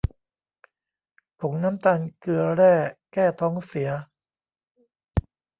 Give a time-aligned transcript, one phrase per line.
[1.39, 2.75] ผงน้ำตาลเกลือแร่
[3.13, 3.89] แก้ท้องเสีย